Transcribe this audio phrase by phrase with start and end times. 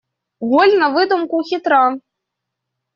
[0.51, 1.85] Голь на выдумку хитра.